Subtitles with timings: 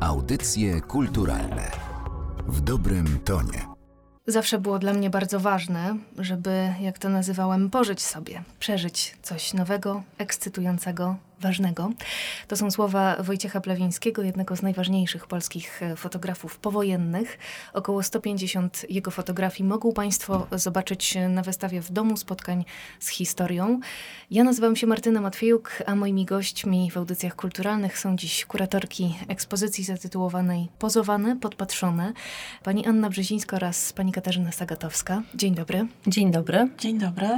[0.00, 1.70] Audycje kulturalne
[2.46, 3.66] w dobrym tonie.
[4.26, 10.02] Zawsze było dla mnie bardzo ważne, żeby, jak to nazywałem, pożyć sobie, przeżyć coś nowego,
[10.18, 11.90] ekscytującego, ważnego.
[12.48, 17.38] To są słowa Wojciecha Plawińskiego, jednego z najważniejszych polskich e, fotografów powojennych.
[17.72, 22.64] Około 150 jego fotografii mogą Państwo zobaczyć na wystawie w Domu Spotkań
[23.00, 23.80] z Historią.
[24.30, 29.84] Ja nazywam się Martyna Matwiejuk, a moimi gośćmi w audycjach kulturalnych są dziś kuratorki ekspozycji
[29.84, 32.12] zatytułowanej Pozowane, Podpatrzone,
[32.62, 35.22] pani Anna Brzezińska oraz pani Katarzyna Sagatowska.
[35.34, 35.86] Dzień dobry.
[36.06, 36.68] Dzień dobry.
[36.78, 37.28] Dzień dobry.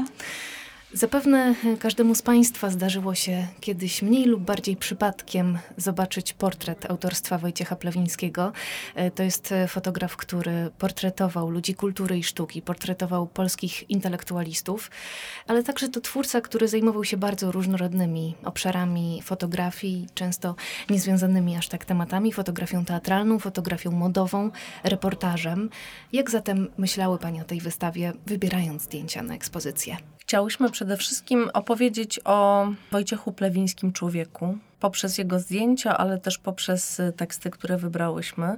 [0.94, 7.76] Zapewne każdemu z Państwa zdarzyło się kiedyś mniej lub bardziej przypadkiem zobaczyć portret autorstwa Wojciecha
[7.76, 8.52] Plewińskiego.
[8.94, 14.90] E, to jest fotograf, który portretował ludzi kultury i sztuki, portretował polskich intelektualistów,
[15.46, 20.54] ale także to twórca, który zajmował się bardzo różnorodnymi obszarami fotografii, często
[20.90, 24.50] niezwiązanymi aż tak tematami, fotografią teatralną, fotografią modową,
[24.84, 25.70] reportażem.
[26.12, 29.96] Jak zatem myślały Pani o tej wystawie, wybierając zdjęcia na ekspozycję?
[30.32, 37.50] Chciałyśmy przede wszystkim opowiedzieć o Wojciechu Plewińskim człowieku poprzez jego zdjęcia, ale też poprzez teksty,
[37.50, 38.56] które wybrałyśmy.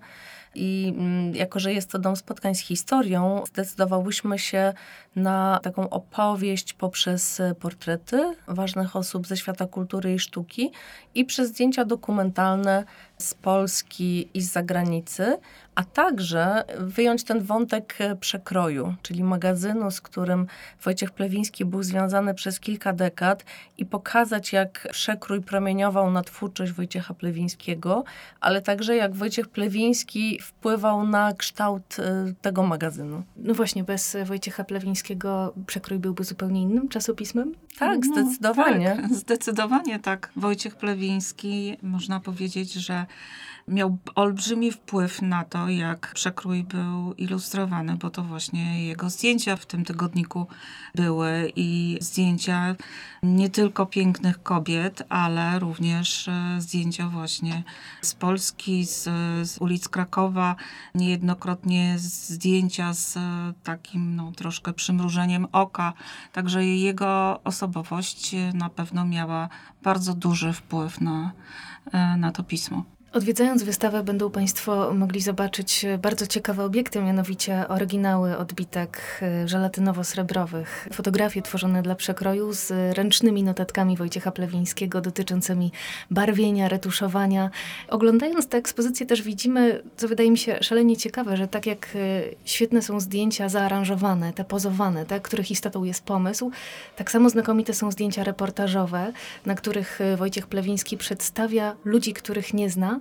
[0.54, 4.72] I mm, jako, że jest to dom spotkań z historią, zdecydowałyśmy się
[5.16, 10.70] na taką opowieść poprzez portrety ważnych osób ze świata kultury i sztuki
[11.14, 12.84] i przez zdjęcia dokumentalne
[13.18, 15.38] z Polski i z zagranicy,
[15.74, 20.46] a także wyjąć ten wątek przekroju, czyli magazynu, z którym
[20.82, 23.44] Wojciech Plewiński był związany przez kilka dekad
[23.78, 28.04] i pokazać, jak przekrój promieniował na twórczość Wojciecha Plewińskiego,
[28.40, 33.22] ale także jak Wojciech Plewiński wpływał na kształt y, tego magazynu.
[33.36, 37.54] No właśnie, bez Wojciecha Plewińskiego przekrój byłby zupełnie innym czasopismem?
[37.78, 38.96] Tak, no, zdecydowanie.
[38.96, 40.30] Tak, zdecydowanie tak.
[40.36, 43.06] Wojciech Plewiński, można powiedzieć, że
[43.68, 49.66] miał olbrzymi wpływ na to, jak przekrój był ilustrowany, bo to właśnie jego zdjęcia w
[49.66, 50.46] tym tygodniku
[50.94, 52.76] były i zdjęcia
[53.22, 57.62] nie tylko pięknych kobiet, ale również e, zdjęcia właśnie
[58.02, 59.02] z Polski, z,
[59.48, 60.56] z ulic Krakowa,
[60.94, 63.20] niejednokrotnie zdjęcia z e,
[63.62, 65.92] takim no, troszkę przymrużeniem oka.
[66.32, 69.48] Także jego osobowość na pewno miała
[69.82, 71.32] bardzo duży wpływ na,
[71.92, 72.93] e, na to pismo.
[73.14, 81.42] Odwiedzając wystawę będą Państwo mogli zobaczyć bardzo ciekawe obiekty, mianowicie oryginały odbitek e, żelatynowo-srebrowych, fotografie
[81.42, 85.72] tworzone dla przekroju z ręcznymi notatkami Wojciecha Plewińskiego dotyczącymi
[86.10, 87.50] barwienia, retuszowania.
[87.88, 91.98] Oglądając tę ekspozycję też widzimy, co wydaje mi się szalenie ciekawe, że tak jak e,
[92.44, 96.50] świetne są zdjęcia zaaranżowane, te pozowane, te, których istotą jest pomysł,
[96.96, 99.12] tak samo znakomite są zdjęcia reportażowe,
[99.46, 103.00] na których e, Wojciech Plewiński przedstawia ludzi, których nie zna,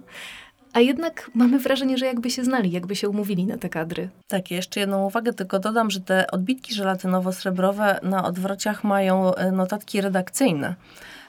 [0.74, 4.09] a jednak mamy wrażenie, że jakby się znali, jakby się umówili na te kadry.
[4.28, 10.02] Tak, jeszcze jedną uwagę tylko dodam, że te odbitki żelatynowo-srebrowe na odwrociach mają e, notatki
[10.02, 10.75] redakcyjne.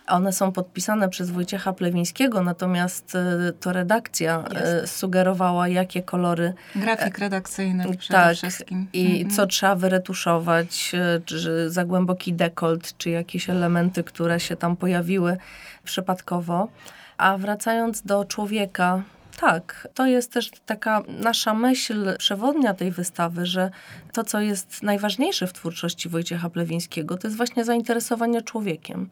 [0.07, 6.53] One są podpisane przez Wojciecha Plewińskiego, natomiast e, to redakcja e, sugerowała, jakie kolory.
[6.77, 8.87] Grafik redakcyjny przede tak, wszystkim.
[8.93, 9.31] I mhm.
[9.31, 10.93] co trzeba wyretuszować,
[11.25, 15.37] czy za głęboki dekolt, czy jakieś elementy, które się tam pojawiły
[15.85, 16.69] przypadkowo.
[17.17, 19.03] A wracając do człowieka,
[19.41, 23.71] tak, to jest też taka nasza myśl przewodnia tej wystawy, że
[24.13, 29.11] to, co jest najważniejsze w twórczości Wojciecha Plewińskiego, to jest właśnie zainteresowanie człowiekiem.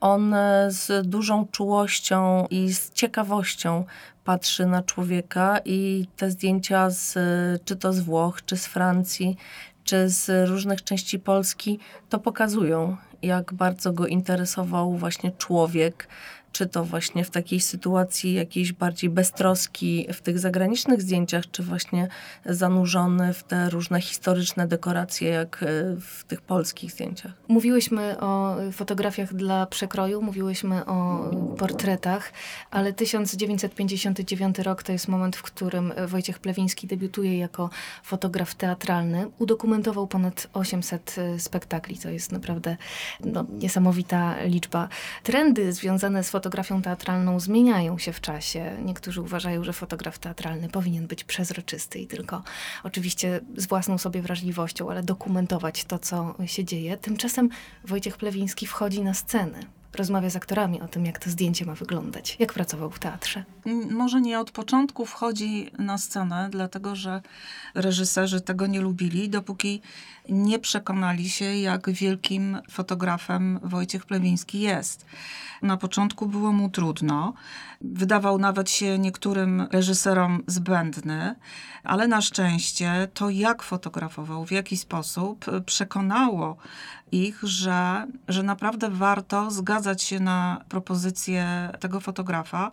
[0.00, 3.84] On e, z dużą czułością i z ciekawością
[4.24, 7.18] patrzy na człowieka i te zdjęcia z,
[7.64, 9.36] czy to z Włoch, czy z Francji,
[9.84, 11.78] czy z różnych części Polski
[12.08, 16.08] to pokazują, jak bardzo go interesował właśnie człowiek,
[16.52, 22.08] czy to właśnie w takiej sytuacji jakiejś bardziej beztroski w tych zagranicznych zdjęciach, czy właśnie
[22.46, 25.66] zanurzony w te różne historyczne dekoracje, jak e,
[26.00, 27.32] w tych polskich zdjęciach.
[27.48, 32.32] Mówiłyśmy o fotografiach dla przekroju, mówiłyśmy o portretach,
[32.70, 37.70] ale 1959 rok to jest moment, w którym Wojciech Plewiński debiutuje jako
[38.02, 39.26] fotograf teatralny.
[39.38, 42.76] Udokumentował ponad 800 e, spektakli, to jest naprawdę
[43.24, 44.88] no, niesamowita liczba.
[45.22, 48.76] Trendy związane z fotografią fotografią teatralną zmieniają się w czasie.
[48.84, 52.42] Niektórzy uważają, że fotograf teatralny powinien być przezroczysty i tylko
[52.84, 56.96] oczywiście z własną sobie wrażliwością, ale dokumentować to, co się dzieje.
[56.96, 57.48] Tymczasem
[57.84, 62.36] Wojciech Plewiński wchodzi na scenę rozmawia z aktorami o tym, jak to zdjęcie ma wyglądać.
[62.38, 63.44] Jak pracował w teatrze?
[63.90, 67.22] Może nie od początku wchodzi na scenę, dlatego że
[67.74, 69.82] reżyserzy tego nie lubili, dopóki
[70.28, 75.06] nie przekonali się, jak wielkim fotografem Wojciech Plewiński jest.
[75.62, 77.34] Na początku było mu trudno.
[77.80, 81.34] Wydawał nawet się niektórym reżyserom zbędny,
[81.84, 86.56] ale na szczęście to, jak fotografował, w jaki sposób, przekonało
[87.12, 92.70] ich, że, że naprawdę warto zgadzać się na propozycję tego fotografa,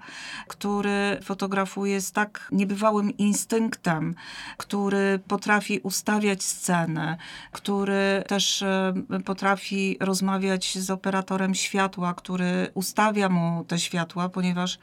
[0.47, 4.15] który fotografuje z tak niebywałym instynktem,
[4.57, 7.17] który potrafi ustawiać scenę,
[7.51, 8.93] który też e,
[9.25, 14.79] potrafi rozmawiać z operatorem światła, który ustawia mu te światła, ponieważ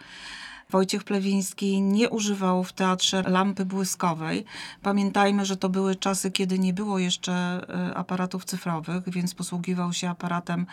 [0.70, 4.44] Wojciech Plewiński nie używał w teatrze lampy błyskowej.
[4.82, 10.10] Pamiętajmy, że to były czasy, kiedy nie było jeszcze e, aparatów cyfrowych, więc posługiwał się
[10.10, 10.66] aparatem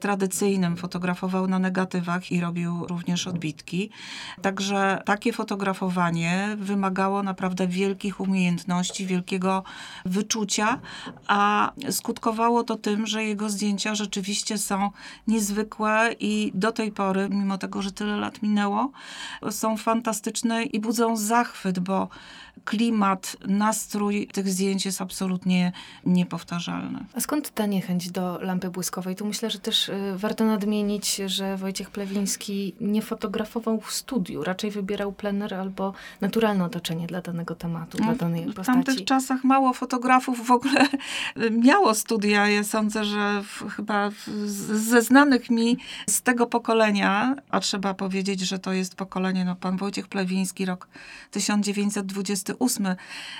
[0.00, 3.90] tradycyjnym, fotografował na negatywach i robił również odbitki.
[4.42, 9.64] Także takie fotografowanie wymagało naprawdę wielkich umiejętności, wielkiego
[10.04, 10.80] wyczucia,
[11.26, 14.90] a skutkowało to tym, że jego zdjęcia rzeczywiście są
[15.26, 18.90] niezwykłe i do tej pory, mimo tego, że tyle lat minęło,
[19.50, 22.08] są fantastyczne i budzą zachwyt, bo
[22.64, 25.72] klimat, nastrój tych zdjęć jest absolutnie
[26.06, 27.04] niepowtarzalny.
[27.14, 29.16] A skąd ta niechęć do lampy błyskowej?
[29.16, 34.70] Tu myślę, że też y, warto nadmienić, że Wojciech Plewiński nie fotografował w studiu, raczej
[34.70, 38.62] wybierał plener albo naturalne otoczenie dla danego tematu, dla danej postaci.
[38.62, 40.86] W tamtych czasach mało fotografów w ogóle
[41.50, 42.48] miało studia.
[42.48, 44.28] Ja sądzę, że w, chyba w,
[44.78, 45.76] ze znanych mi
[46.08, 50.88] z tego pokolenia, a trzeba powiedzieć, że to jest pokolenie, no pan Wojciech Plewiński, rok
[51.30, 52.54] 1920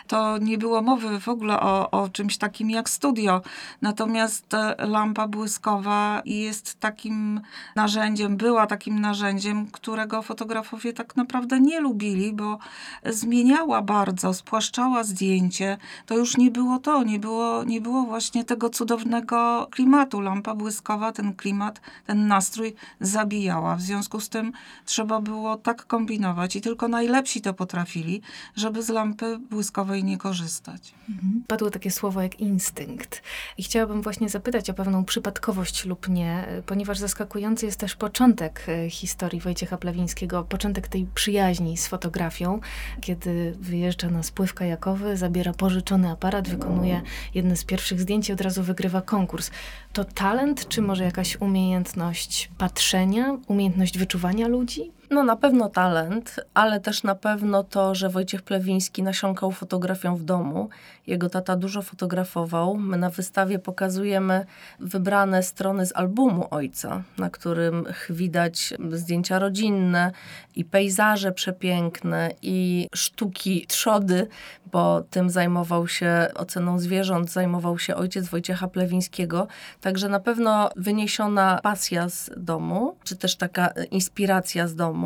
[0.06, 3.43] to nie było mowy w ogóle o, o czymś takim jak studio.
[3.82, 4.46] Natomiast
[4.79, 7.40] lampa błyskowa jest takim
[7.76, 12.58] narzędziem, była takim narzędziem, którego fotografowie tak naprawdę nie lubili, bo
[13.06, 15.79] zmieniała bardzo, spłaszczała zdjęcie.
[16.06, 20.20] To już nie było to, nie było, nie było właśnie tego cudownego klimatu.
[20.20, 23.76] Lampa błyskowa, ten klimat, ten nastrój zabijała.
[23.76, 24.52] W związku z tym
[24.85, 28.23] trzeba było tak kombinować i tylko najlepsi to potrafili,
[28.57, 30.95] żeby z lampy błyskowej nie korzystać.
[31.09, 31.43] Mhm.
[31.47, 33.23] Padło takie słowo jak instynkt.
[33.59, 38.91] I chciałabym właśnie zapytać o pewną przypadkowość lub nie, ponieważ zaskakujący jest też początek e,
[38.91, 42.61] historii Wojciecha Plawińskiego, początek tej przyjaźni z fotografią,
[43.01, 47.03] kiedy wyjeżdża na spływ kajakowy, zabiera pożyczony aparat, wykonuje
[47.35, 49.51] jedne z pierwszych zdjęć i od razu wygrywa konkurs.
[49.93, 54.98] To talent, czy może jakaś umiejętność patrzenia, umiejętność wyczuwania ludzi?
[55.11, 60.23] No na pewno talent, ale też na pewno to, że Wojciech Plewiński nasiąkał fotografią w
[60.25, 60.69] domu.
[61.07, 62.77] Jego tata dużo fotografował.
[62.77, 64.47] My na wystawie pokazujemy
[64.81, 70.13] wybrane strony z albumu ojca, na którym widać zdjęcia rodzinne
[70.57, 74.27] i pejzaże przepiękne i sztuki trzody,
[74.73, 79.47] bo tym zajmował się oceną zwierząt, zajmował się ojciec Wojciecha Plewińskiego.
[79.81, 84.98] Także na pewno wyniesiona pasja z domu, czy też taka inspiracja z domu.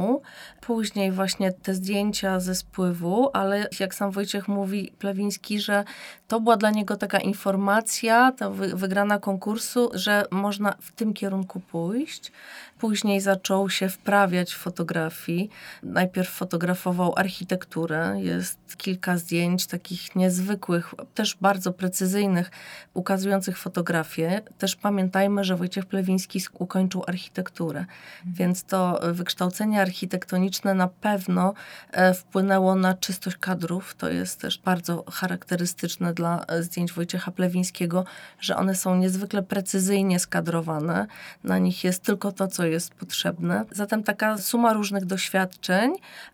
[0.61, 5.85] Później właśnie te zdjęcia ze spływu, ale jak sam Wojciech mówi, Plewiński, że
[6.29, 12.33] to była dla niego taka informacja, ta wygrana konkursu, że można w tym kierunku pójść.
[12.79, 15.51] Później zaczął się wprawiać w fotografii.
[15.83, 18.17] Najpierw fotografował architekturę.
[18.19, 22.51] Jest kilka zdjęć takich niezwykłych, też bardzo precyzyjnych,
[22.95, 24.41] ukazujących fotografię.
[24.59, 27.85] Też pamiętajmy, że Wojciech Plewiński ukończył architekturę,
[28.27, 31.55] więc to wykształcenie architektoniczne na pewno
[31.93, 33.95] e, wpłynęło na czystość kadrów.
[33.95, 38.05] To jest też bardzo charakterystyczne dla e, zdjęć Wojciecha Plewińskiego,
[38.41, 41.07] że one są niezwykle precyzyjnie skadrowane.
[41.45, 43.65] Na nich jest tylko to, co jest potrzebne.
[43.71, 45.93] Zatem taka suma różnych doświadczeń,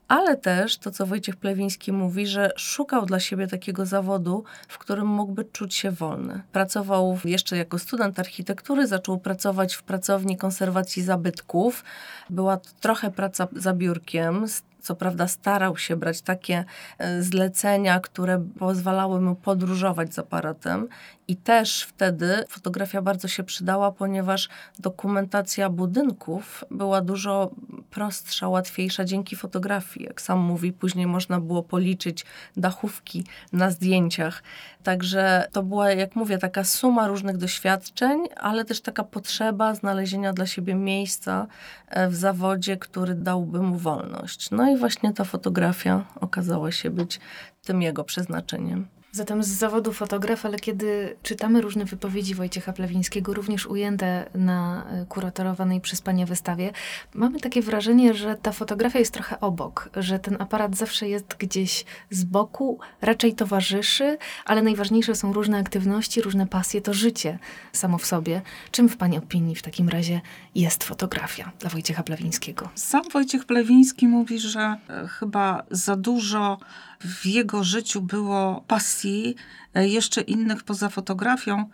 [0.08, 5.06] ale też to, co Wojciech Plewiński mówi, że szukał dla siebie takiego zawodu, w którym
[5.06, 6.42] mógłby czuć się wolny.
[6.52, 11.84] Pracował jeszcze jako student architektury, zaczął pracować w pracowni konserwacji zabytków.
[12.30, 14.46] Była to trochę praca za biurkiem,
[14.80, 16.64] co prawda starał się brać takie
[16.98, 20.88] e, zlecenia, które pozwalały mu podróżować z aparatem
[21.28, 27.50] i też wtedy fotografia bardzo się przydała, ponieważ dokumentacja budynków była dużo
[27.90, 30.06] prostsza, łatwiejsza dzięki fotografii.
[30.06, 32.24] Jak sam mówi, później można było policzyć
[32.56, 34.42] dachówki na zdjęciach.
[34.82, 40.46] Także to była, jak mówię, taka suma różnych doświadczeń, ale też taka potrzeba znalezienia dla
[40.46, 41.46] siebie miejsca
[41.88, 44.50] e, w zawodzie, który dałby mu wolność.
[44.50, 47.20] No i właśnie ta fotografia okazała się być
[47.62, 48.97] tym jego przeznaczeniem.
[49.12, 55.06] Zatem z zawodu fotograf, ale kiedy czytamy różne wypowiedzi Wojciecha Plewińskiego, również ujęte na e,
[55.06, 56.72] kuratorowanej przez Panie wystawie,
[57.14, 61.84] mamy takie wrażenie, że ta fotografia jest trochę obok, że ten aparat zawsze jest gdzieś
[62.10, 67.38] z boku, raczej towarzyszy, ale najważniejsze są różne aktywności, różne pasje, to życie
[67.72, 68.42] samo w sobie.
[68.70, 70.20] Czym w Pani opinii w takim razie
[70.54, 72.68] jest fotografia dla Wojciecha Plewińskiego?
[72.74, 76.58] Sam Wojciech Plewiński mówi, że e, chyba za dużo
[77.00, 79.34] w jego życiu było pasji,
[79.74, 81.64] e, jeszcze innych poza fotografią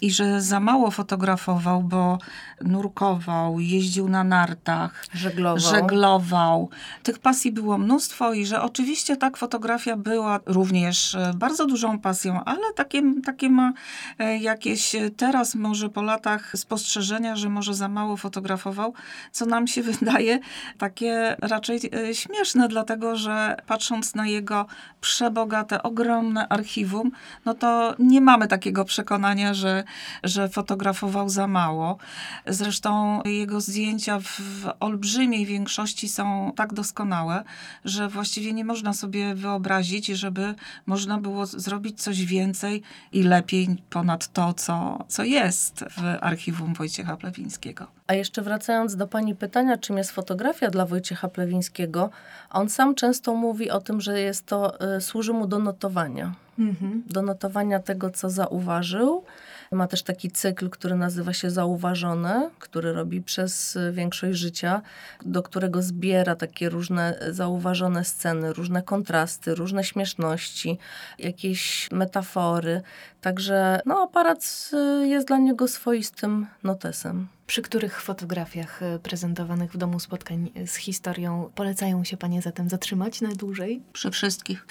[0.00, 2.18] i że za mało fotografował, bo
[2.60, 5.72] nurkował, jeździł na nartach, żeglował.
[5.72, 6.70] żeglował.
[7.02, 12.44] Tych pasji było mnóstwo i że oczywiście tak fotografia była również e, bardzo dużą pasją,
[12.44, 13.72] ale takie, takie ma
[14.18, 18.94] e, jakieś teraz może po latach spostrzeżenia, że może za mało fotografował,
[19.32, 20.40] co nam się wydaje
[20.78, 21.80] takie raczej
[22.12, 24.66] śmieszne, dlatego że patrząc na jego
[25.00, 27.10] przebogate, ogromne archiwum,
[27.44, 29.84] no to nie mamy takiego przekonania, że,
[30.22, 31.98] że fotografował za mało.
[32.46, 37.44] Zresztą jego zdjęcia w olbrzymiej większości są tak doskonałe,
[37.84, 40.54] że właściwie nie można sobie wyobrazić, żeby
[40.86, 47.16] można było zrobić coś więcej i lepiej ponad to, co, co jest w archiwum Wojciecha
[47.16, 47.86] Plewińskiego.
[48.06, 52.10] A jeszcze wracając do pani pytania, czym jest fotografia dla Wojciecha Plewińskiego,
[52.50, 54.63] on sam często mówi o tym, że jest to,
[54.96, 56.34] y, służy mu do notowania.
[56.58, 57.02] Mhm.
[57.06, 59.24] Do notowania tego, co zauważył.
[59.72, 64.82] Ma też taki cykl, który nazywa się Zauważone, który robi przez większość życia,
[65.24, 70.78] do którego zbiera takie różne zauważone sceny, różne kontrasty, różne śmieszności,
[71.18, 72.82] jakieś metafory.
[73.20, 74.70] Także no, aparat
[75.02, 77.28] y, jest dla niego swoistym notesem.
[77.46, 83.20] Przy których fotografiach e, prezentowanych w domu spotkań z historią polecają się Panie zatem zatrzymać
[83.20, 83.82] na dłużej?
[83.92, 84.66] Przy wszystkich.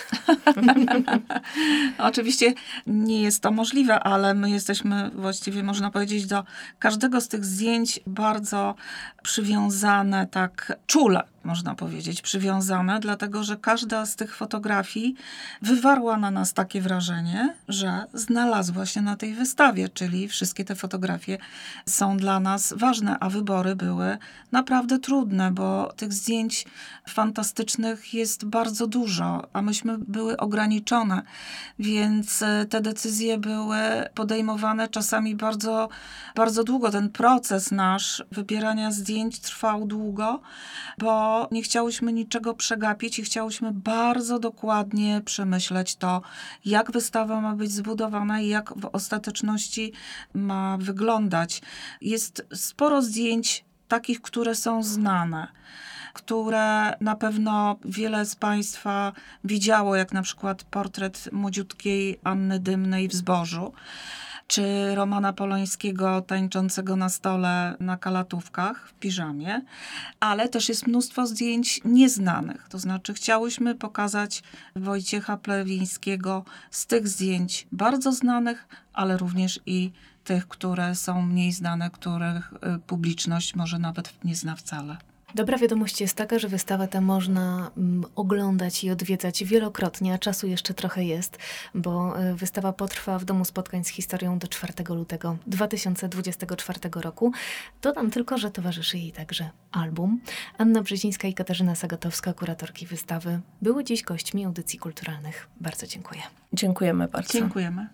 [1.97, 2.53] Oczywiście
[2.87, 6.43] nie jest to możliwe, ale my jesteśmy właściwie, można powiedzieć, do
[6.79, 8.75] każdego z tych zdjęć bardzo
[9.23, 15.15] przywiązane tak czule można powiedzieć, przywiązane, dlatego że każda z tych fotografii
[15.61, 21.37] wywarła na nas takie wrażenie, że znalazła się na tej wystawie, czyli wszystkie te fotografie
[21.85, 24.17] są dla nas ważne, a wybory były
[24.51, 26.65] naprawdę trudne, bo tych zdjęć
[27.09, 31.21] fantastycznych jest bardzo dużo, a myśmy były ograniczone,
[31.79, 33.77] więc e, te decyzje były
[34.15, 35.89] podejmowane czasami bardzo,
[36.35, 36.91] bardzo długo.
[36.91, 40.41] Ten proces nasz wybierania zdjęć trwał długo,
[40.97, 46.21] bo nie chciałyśmy niczego przegapić i chciałyśmy bardzo dokładnie przemyśleć to,
[46.65, 49.93] jak wystawa ma być zbudowana i jak w ostateczności
[50.33, 51.61] ma wyglądać.
[52.01, 55.47] Jest sporo zdjęć takich, które są znane
[56.13, 59.13] które na pewno wiele z Państwa
[59.43, 63.73] widziało, jak na przykład portret młodziutkiej Anny Dymnej w Zbożu
[64.53, 69.61] czy Romana Polońskiego tańczącego na stole na kalatówkach w piżamie,
[70.19, 72.67] ale też jest mnóstwo zdjęć nieznanych.
[72.69, 74.43] To znaczy chciałyśmy pokazać
[74.75, 79.91] Wojciecha Plewińskiego z tych zdjęć bardzo znanych, ale również i
[80.23, 84.97] tych, które są mniej znane, których y, publiczność może nawet nie zna wcale.
[85.35, 90.47] Dobra wiadomość jest taka, że wystawę tę można mm, oglądać i odwiedzać wielokrotnie, a czasu
[90.47, 91.37] jeszcze trochę jest,
[91.75, 97.31] bo y, wystawa potrwa w Domu Spotkań z Historią do 4 lutego 2024 roku.
[97.81, 100.21] Dodam tylko, że towarzyszy jej także album.
[100.57, 105.47] Anna Brzezińska i Katarzyna Sagatowska, kuratorki wystawy, były dziś gośćmi audycji kulturalnych.
[105.61, 106.21] Bardzo dziękuję.
[106.53, 107.33] Dziękujemy bardzo.
[107.33, 107.87] Dziękujemy.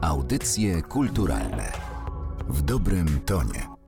[0.00, 1.72] Audycje kulturalne
[2.48, 3.81] w dobrym tonie.